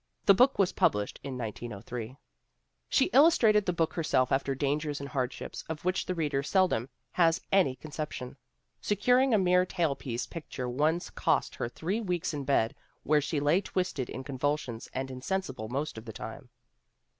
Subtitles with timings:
[0.25, 2.07] The book was published in 1903.
[2.07, 6.07] GENE STRATTON PORTER 97 She illustrated the book herself after dangers and hardships of which
[6.07, 8.35] the reader seldom has any con ception.
[8.81, 13.61] Securing a mere tailpiece picture once cost her three weeks in bed where she lay
[13.61, 16.49] twisted in con vulsions and insensible most of the time.